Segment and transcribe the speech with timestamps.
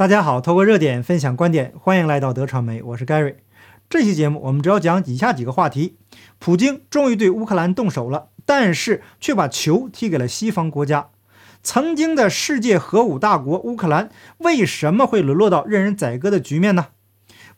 [0.00, 3.34] 大家好，透过热点分享观点，欢迎来到德传媒，我是 Gary。
[3.90, 5.98] 这期节目我们主要讲以下几个话题：
[6.38, 11.08] 普京终于对乌克兰动手了，但是却把球踢给了西方国家。
[11.62, 14.08] 曾经的世界核武大国乌克兰
[14.38, 16.86] 为什么会沦落到任人宰割的局面呢？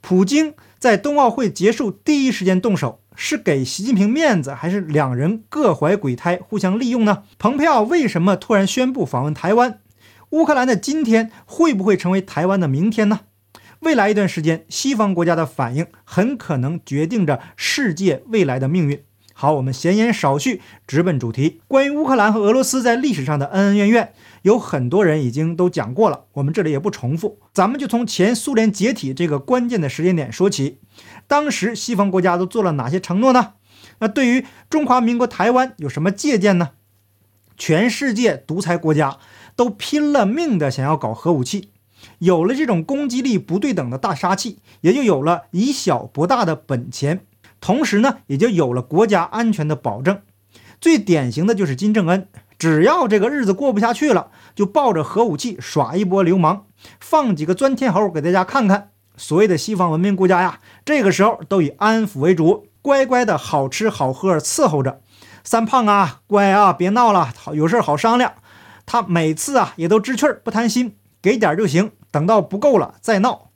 [0.01, 7.23] 普京在冬奥会结束第一时间动手，是给习近平面子，还是两人各怀鬼胎，互相利用呢？
[7.39, 9.79] 蓬佩奥为什么突然宣布访问台湾？
[10.33, 13.21] 乌克兰的今天会不会成为台湾的明天呢？
[13.81, 19.03] 未来一段时间，西方国家的反应很可能决定着世界未来的命运。
[19.35, 21.61] 好，我们闲言少叙，直奔主题。
[21.69, 27.39] 关于乌克兰和俄罗斯在历史上的恩恩怨怨，有很多人已经都讲过了，我们这里也不重复。
[27.53, 30.79] 咱们就从前苏联解体这个关键的时间点说起。
[31.27, 33.55] 当时西方国家都做了哪些承诺呢？
[33.99, 36.71] 那对于中华民国台湾有什么借鉴呢？
[37.59, 39.19] 全世界独裁国家
[39.57, 41.71] 都拼了命的想要搞核武器，
[42.19, 47.27] 有了这种攻击力不对等的大杀器，也就有了以小博大的本钱。
[47.61, 50.21] 同时呢，也就有了国家安全的保证。
[50.81, 52.27] 最典型的就是金正恩，
[52.59, 56.65] 只要这个日子过不下去了，就抱着核武器耍一波流氓，
[56.99, 58.91] 放几个钻天猴给大家看看。
[59.17, 65.01] 所谓的西方文明国家呀，这个时候都以安抚为主，乖乖的好吃好喝伺候着。
[65.45, 68.33] 三胖啊，乖啊，别闹了，有事好商量。
[68.93, 73.49] 他每次啊也都知趣儿不贪心，给点就行，等到不够了再闹。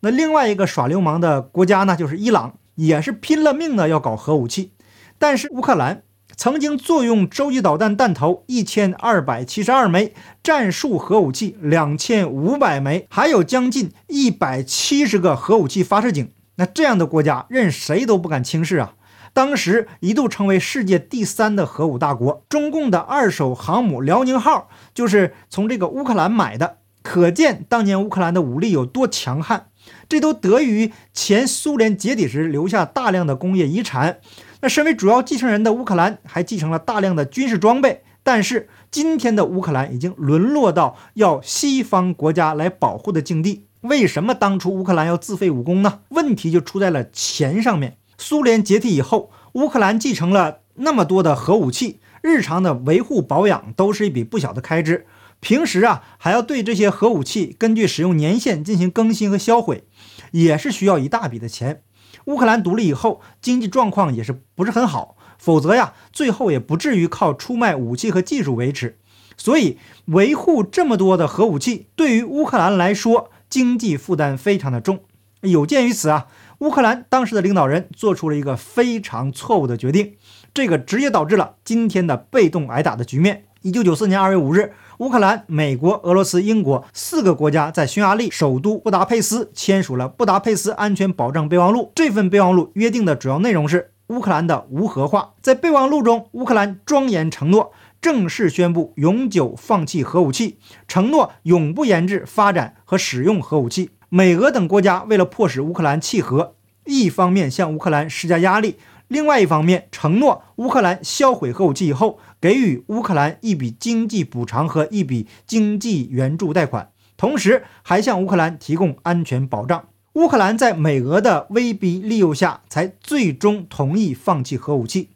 [0.00, 2.54] 那另外一个耍流氓的国家呢，就是伊朗。
[2.74, 4.72] 也是拼了命的要搞核武器，
[5.18, 6.02] 但是乌克兰
[6.34, 16.32] 曾经坐拥洲际导弹弹头一千二百七十二枚，战术核武器两千五百枚，还有将近一百七十个核武器发射井。
[16.56, 18.94] 那这样的国家，任谁都不敢轻视啊！
[19.32, 22.44] 当时一度成为世界第三的核武大国。
[22.48, 29.66] 中共的二手航母辽宁号就是从这个乌克兰买的，可见当年乌克兰的武力有多强悍。
[30.08, 34.20] 这都得益于前苏联解体时留下大量的工业遗产。
[34.60, 38.02] 那身为主要继承人的乌克兰还继承了大量的军事装备。
[38.22, 43.64] 但是今天的乌克兰已经沦落到要西方国家来保护的境地。
[43.80, 46.00] 为什么当初乌克兰要自废武功呢？
[46.10, 47.96] 问题就出在了钱上面。
[48.20, 55.06] 苏联解体以后，乌克兰继承了那么多的核武器，日常的维护保养都是一笔不小的开支。
[55.40, 59.84] 平时啊，还要对这些核武器根据使用年限进行更新和销毁，
[60.32, 61.82] 也是需要一大笔的钱。
[62.26, 68.98] 乌克兰独立以后，经济状况也是不是很好，否则呀，最后也不至于靠出卖武器和技术维持。
[69.38, 75.00] 所以，维护这么多的核武器，对于乌克兰来说，经济负担非常的重。
[75.40, 76.26] 有鉴于此啊，
[76.60, 80.16] 乌克兰当时的领导人做出了一个非常错误的决定，
[80.52, 83.44] 这个直接导致了今天的被动挨打的局面。
[83.62, 84.74] 一九九四年二月五日。
[84.98, 91.84] 乌克兰、美国、俄罗斯、英国四个国家在匈牙利首都布达佩斯签署了《布达佩斯安全保障备忘录》。
[91.94, 95.32] 这份备忘录约定的主要内容是乌克兰的无核化。
[95.40, 97.72] 在备忘录中，乌克兰庄严承诺
[98.02, 103.88] 正式宣布永久放弃核武器，承诺永不研制、发展和使用核武器。
[104.12, 108.74] 美俄等国家为了迫使乌克兰弃核，一方面向乌克兰施加压力。
[109.06, 119.84] 另外一方面，承诺乌克兰销毁核武器以后，给予乌克兰一笔经济补偿和一笔经济援助贷款，同时还向乌克兰提供安全保障。
[120.14, 125.10] 乌克兰在美俄的威逼利诱下，才最终同意放弃核武器。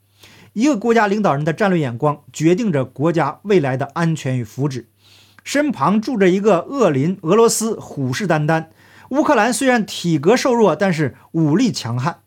[0.53, 4.85] 一个国家领导人的战略眼光，决定着国家未来的安全与福祉。
[5.43, 8.67] 身旁住着一个恶邻俄罗斯，虎视眈眈。
[9.15, 12.23] 乌克兰虽然体格瘦弱，但是武力强悍。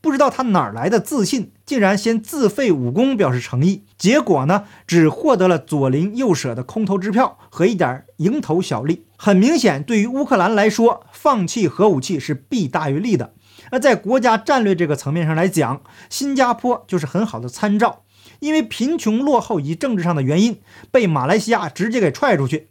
[0.00, 9.04] 不知道他哪来的自信，竟然先自废武功表示诚意，结果呢，只获得了左邻右舍的空头支票和一点蝇头小利。
[9.18, 13.34] 很明显，对于乌克兰来说，放弃核武器是弊大于利的。
[13.70, 18.04] 那在国家战略这个层面上来讲，新加坡就是很好的参照，
[18.38, 22.68] 因为贫穷落后以及政治上的原因，被马来西亚直接给踹出去。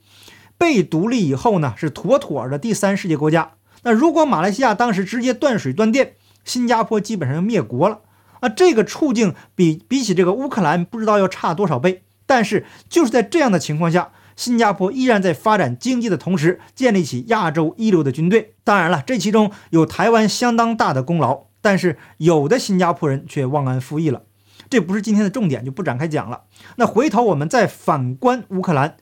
[0.58, 3.52] 被独立以后呢，是妥妥的第三世界国家。
[3.84, 8.02] 那如果马来西亚当时直接断水断电，新加坡基本上要灭国了
[8.40, 8.50] 啊！
[8.50, 12.04] 这个处境比比起这个乌克兰不知道要差多少倍。
[12.26, 18.54] 但是就是在这样的情况下，新加坡依然在发展经济的同时，建立起亚洲一流的军队。
[18.64, 24.24] 当然了，这其中有台湾相当大的功劳，但是有的新加坡人却忘恩负义了。
[24.70, 26.44] 这不是今天的重点，就不展开讲了。
[26.76, 28.98] 那回头我们再反观乌克兰，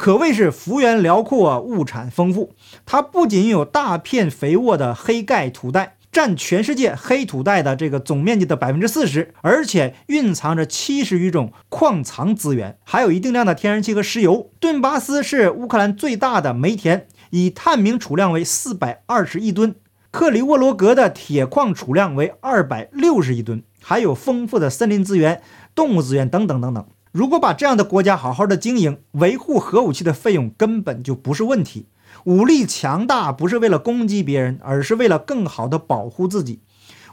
[0.00, 2.54] 可谓是幅员辽阔，物产丰富。
[2.86, 5.98] 它不仅拥有大片肥沃的黑盖土带。
[6.10, 14.50] 占全世界黑土带的这个总面积的百分之四十，而且蕴藏着七十余种矿藏资源，还有一定量的天然气和石油。
[14.58, 19.74] 顿巴斯是乌克兰最大的煤田，以探明储量为四百二十亿吨，
[20.10, 25.42] 克里沃罗格的铁矿储量为二百六十亿吨，还有丰富的森林资源、
[25.74, 26.84] 动物资源等等等等。
[27.12, 31.86] 如果把这样的国家好好的经营，维护核武器的费用根本就不是问题。
[32.24, 36.60] 武力强大不是为了攻击别人，而是为了更好的保护自己。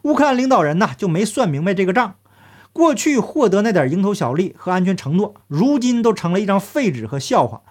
[0.03, 2.15] 乌克兰领导人呢就没算明白这个账。
[2.71, 7.63] 过去获得那点蝇头小利和安全承诺，如今都成了一张废纸和笑话。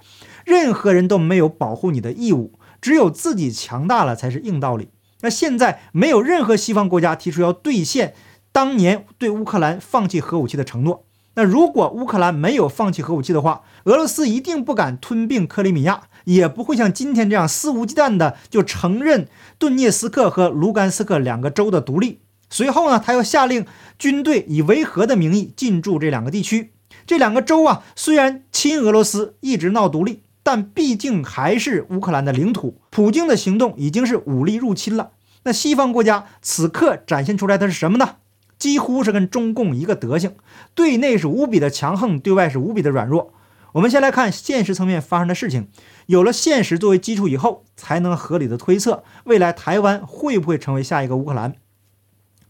[0.44, 4.88] 任何人都没有保护你的义务，只有自己强大了才是硬道理。
[5.20, 8.14] 那现在没有任何西方国家提出要兑现
[8.50, 11.06] 当年对乌克兰放弃核武器的承诺。
[11.37, 19.29] 那如果乌克兰没有放弃核武器的话，俄罗斯一定不敢吞并克里米亚，也不会像今天这样肆无忌惮的就承认
[19.59, 22.21] 顿涅斯克和卢甘斯克两个州的独立。
[22.49, 23.67] 随后呢，他又下令
[23.99, 26.73] 军队以维和的名义进驻这两个地区。
[27.06, 32.81] 这两个州啊，虽然亲俄罗斯，一直闹独立，但毕竟还是乌克兰的领土。
[32.91, 35.11] 普京的行动已经是武力入侵了。
[35.43, 38.17] 那西方国家此刻展现出来的是什么呢？
[38.58, 40.35] 几乎是跟中共一个德行，
[40.75, 43.32] 对内是无比的强横，对外是无比的软弱。
[43.73, 45.69] 我们先来看现实层面发生的事情，
[46.06, 51.55] 有了现实作为基础以后，才能合理的推测未来台湾会不会成为下一个乌克兰。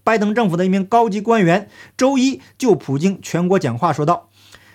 [0.05, 4.29] 拜登政府的一名高级官员周一就普京全国讲话说道：“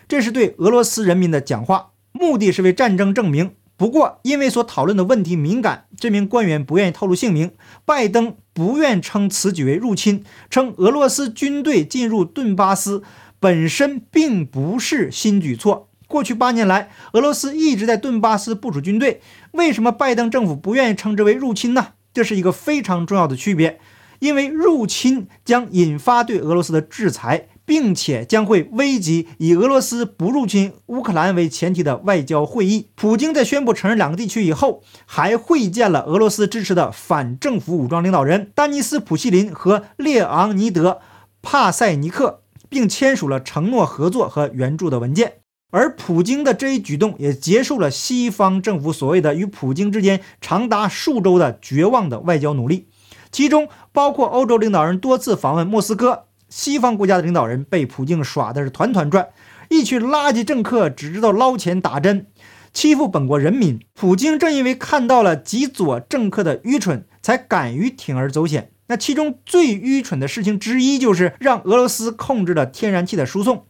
[0.10, 7.52] 这是对俄罗斯人民的讲话，目的是为战争证明。”不过，因为所讨论的问题敏感，这名官员不愿意透露姓名。
[7.84, 13.02] 拜登不愿称此举为入侵，称俄罗斯军队进入顿巴斯
[13.40, 15.90] 本身并不是新举措。
[16.08, 19.22] 过去八年来，俄罗斯一直在顿巴斯部署军队。
[19.54, 21.94] 为什么拜登政府不愿意称之为入侵呢？
[22.14, 23.80] 这是一个非常重要的区别，
[24.20, 27.48] 因为入侵将引发对俄罗斯的制裁。
[27.72, 32.88] 并且将会危及以俄罗斯不入侵乌克兰为前提的外交会议。
[32.96, 40.90] 普京在宣布承认两个地区以后，还会见了俄罗斯支持的反政府武装领导人丹尼斯·普希林和列昂尼德·
[41.42, 45.36] 帕塞尼克，并签署了承诺合作和援助的文件。
[45.72, 52.90] 而普京的这一举动也结束了西方政府所谓的与普京之间长达数周的绝望的外交努力，
[53.32, 56.26] 其中包括欧洲领导人多次访问莫斯科。
[56.52, 59.30] 西方国家的领导人被普京耍的是团团转，
[59.70, 62.28] 一群垃圾政客只知道捞钱打针，
[62.74, 63.80] 欺负本国人民。
[63.96, 68.72] 普京正因为看到了极左政客的愚蠢，才敢于铤而走险。
[68.88, 73.64] 那其中最愚蠢的事情之一，就是让俄罗斯控制了天然气的输送。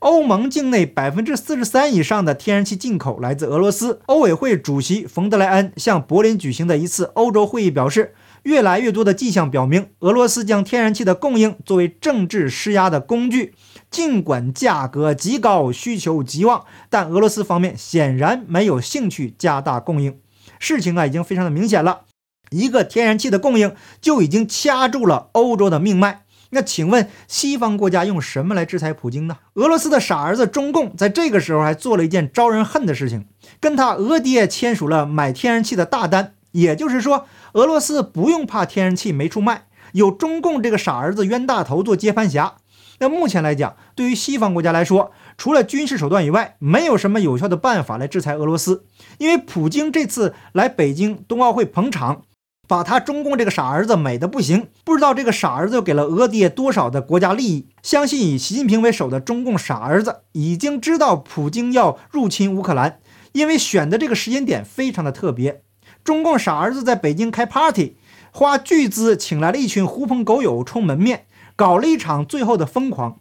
[0.00, 4.00] 欧盟境内百分之四十三以上的天然气进口来自俄罗斯。
[4.06, 8.12] 欧委会主席冯德莱恩向柏林举行的一次欧洲会议表示。
[8.44, 13.54] 越来越多的迹象表明，俄罗斯将天然气的供应作为政治施压的工具。
[13.90, 20.18] 尽管价格极高，需求极旺，但俄罗斯方面显然没有兴趣加大供应。
[20.58, 22.02] 事情啊，已经非常的明显了。
[22.50, 26.22] 一个天然气的供应就已经掐住了欧洲的命脉。
[26.50, 29.38] 那请问，西方国家用什么来制裁普京呢？
[29.54, 33.26] 俄罗斯的傻儿子中共在这个时候还做了一件招人恨的事情，
[33.60, 36.34] 跟他俄爹签署了买天然气的大单。
[36.50, 37.26] 也就是说。
[37.54, 42.56] 俄罗斯不用怕天然气没处卖，有中共这个傻儿子冤大头做接盘侠。
[42.98, 48.86] 那目前来讲，对于西方国家来说，除了军事手段以外，没有什么有效的办法来制裁俄罗斯。
[49.18, 52.22] 因为普京这次来北京冬奥会捧场，
[52.66, 54.66] 把他中共这个傻儿子美的不行。
[54.84, 57.68] 不知道这个傻儿子又给了俄爹多少的国家利益？
[57.84, 62.98] 相信以习近平为首的中共傻儿子已经知道普京要入侵乌克兰，
[63.30, 65.62] 因为选的这个时间点非常的特别。
[66.04, 67.96] 中共傻儿子在北京开 party，
[68.30, 71.24] 花巨资请来了一群狐朋狗友充门面，
[71.56, 73.16] 搞了一场最后的疯狂。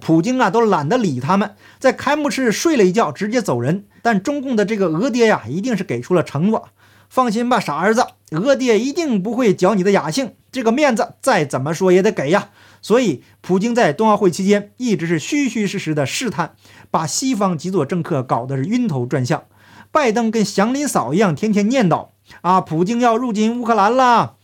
[0.00, 3.86] 普京啊，都懒得理他们，在开幕式睡了一觉，直接走人。
[4.00, 6.68] 但中共的这个俄爹呀，一定是给出了承诺。
[7.08, 12.50] 放心吧，傻儿子，俄爹一定不会搅你的雅兴，这个面子再怎么说也得给呀。
[12.80, 16.54] 所以，普京在冬奥会期间一直是虚虚实实的试探，
[16.92, 19.42] 把西方极左政客搞得是晕头转向。
[19.90, 22.08] 拜登跟祥林嫂一样，天天念叨
[22.42, 24.34] 啊，普京要入侵乌克兰了，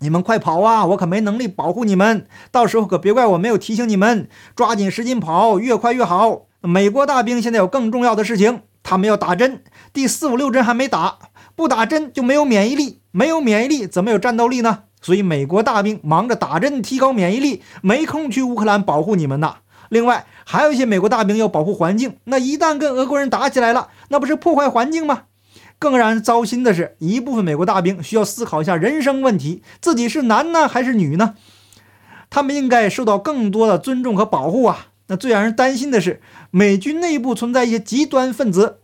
[0.00, 0.86] 你们快跑啊！
[0.86, 6.46] 我可没能力保护你们，到时候可别怪我没有提醒你们，抓紧时间跑，越快越好。
[6.60, 11.18] 美国大兵现在有更重要的事情，他们要打针，第四五六针还没打，
[11.54, 14.84] 不打针就没有免疫力，没有免疫力怎么有战斗力呢？
[15.00, 19.58] 所以美国大兵忙着打针提高免疫力，没空去乌克兰保护你们呐。
[19.88, 25.24] 另外，还有一些美国大兵要保护环境，那一旦跟俄国人打起来了，那不是破坏环境吗？
[25.78, 31.34] 更让人糟心的是，一部分美国大兵需要思考一下人生问题：自己是男呢还是女呢？
[32.30, 34.88] 他们应该受到更多的尊重和保护啊！
[35.06, 38.80] 那最让人担心的是，美军内部存在一些极端分子，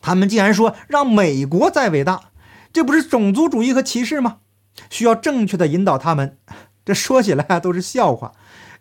[0.00, 2.20] 他们竟然说让美国再伟大，
[2.72, 4.36] 这不是种族主义和歧视吗？
[4.90, 6.36] 需要正确的引导他们。
[6.84, 8.32] 这说起来啊都是笑话，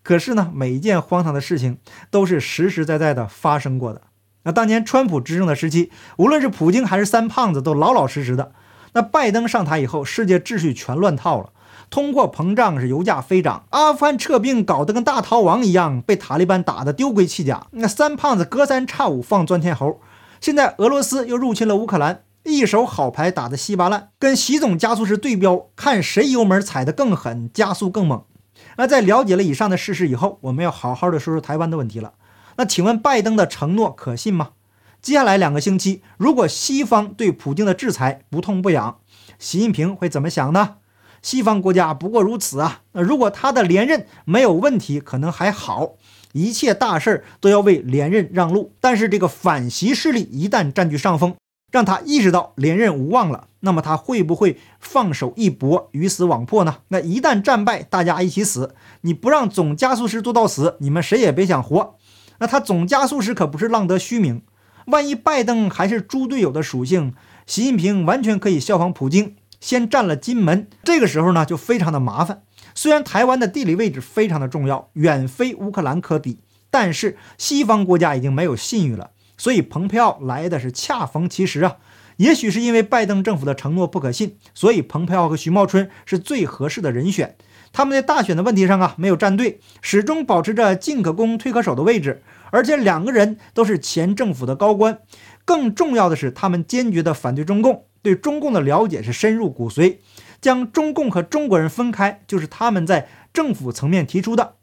[0.07, 4.03] 可是呢，每一件荒唐的事情都是实实在在的发生过的。
[4.43, 8.53] 那当年川普执政的时期，无论是普京还是三胖子都老老实实的。
[8.93, 11.49] 那拜登上台以后，世界秩序全乱套了，
[11.89, 17.67] 通货膨胀是油价飞涨，阿富汗撤兵搞得跟大逃亡一样，被塔利班打得丢盔弃甲。
[17.71, 19.99] 那三胖子隔三差五放钻天猴，
[20.39, 22.21] 现在俄罗斯又入侵了乌克兰。
[22.45, 28.23] 一手好牌打得稀巴烂，跟习总加速时对标，看谁油门踩得更狠，加速更猛。
[28.77, 32.13] 那在了解了以上的事实以后，我们要好好的说说台湾的问题了。
[32.55, 34.51] 那请问拜登的承诺可信吗？
[35.01, 38.99] 接下来两个星期，如果西方对普京的制裁不痛不痒，
[39.37, 40.77] 习近平会怎么想呢？
[41.21, 42.81] 西方国家不过如此啊。
[42.93, 45.93] 那如果他的连任没有问题，可能还好，
[46.33, 48.73] 一切大事都要为连任让路。
[48.79, 51.35] 但是这个反习势力一旦占据上风，
[51.69, 56.77] 让他意识到连任无望了，那么他会不会放手一搏，鱼死网破呢？
[56.87, 61.95] 那一旦战败，大家一起死，你不让总加速师做到死，你们谁也别想活。
[62.39, 64.43] 那他总加速师可不是浪得虚名，
[64.85, 67.13] 万一拜登还是猪队友的属性，
[67.45, 72.43] 习近平完全可以效仿普京，先占了金门，这个时候呢就非常的麻烦。
[72.73, 76.39] 虽然台湾的地理位置非常的重要，远非乌克兰可比，
[76.71, 79.09] 但是西方国家已经没有信誉了。
[79.37, 81.77] 所以，蓬佩奥来的是恰逢其时啊！
[82.17, 87.35] 也许是因为拜登政府的承诺不可信，所以蓬佩奥和徐茂春是最合适的人选。
[87.71, 92.23] 他们在大选的问题上啊，没有站队，始终保持着进可攻、退可守的位置。
[92.49, 94.99] 而且两个人都是前政府的高官。
[95.45, 99.97] 更重要的是，他们坚决的反对中共，对中共的了解是深入骨髓。
[100.41, 104.56] 将中共和中国人分开，就是他们在政府层面提出的。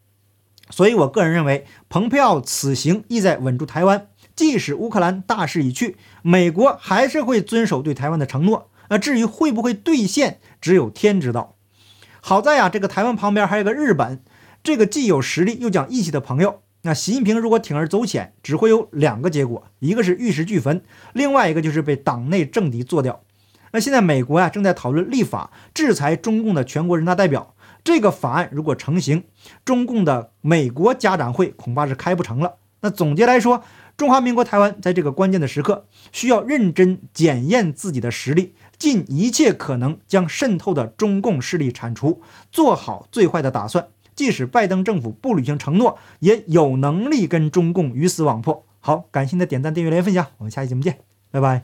[0.75, 4.09] 所以我个人认为，蓬佩奥此行意在稳住台湾。
[4.35, 8.69] 即使乌克兰大势已去，美国还是会遵守对台湾的承诺。
[8.91, 11.55] 那至于会不会兑现，只有天知道。
[12.21, 14.21] 好在呀，这个台湾旁边还有个日本，
[14.65, 16.63] 这个既有实力又讲义气的朋友。
[16.83, 23.21] 那习近平如果铤而走险，只会有两个结果：一个是玉石俱焚，另外一个就是被党内政敌做掉。
[23.71, 27.54] 那现在美国呀正在讨论立法制裁中共的全国人大代表，
[27.85, 29.23] 这个法案如果成型，
[29.65, 32.55] 中共的美国家长会恐怕是开不成了。
[32.81, 33.63] 那总结来说。
[33.97, 43.87] 中华民国台湾在这个关键的时刻，需要认真检验自己的实力，尽一切可能将渗透的中共势力铲除，做好最坏的打算。
[44.17, 48.65] 即使拜登政府不履行承诺，也有能力跟中共鱼死网破。
[48.81, 50.99] 好，感谢您的点赞、订阅、连分享，我们下期节目见，
[51.31, 51.63] 拜拜。